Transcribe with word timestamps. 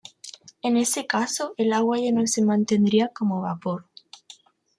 En 0.63 0.77
ese 0.77 1.05
caso 1.05 1.53
el 1.57 1.71
agua 1.73 1.99
ya 1.99 2.11
no 2.11 2.25
se 2.25 2.41
mantendría 2.43 3.09
como 3.13 3.39
vapor. 3.41 3.85